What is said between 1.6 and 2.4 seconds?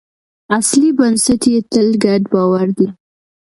تل ګډ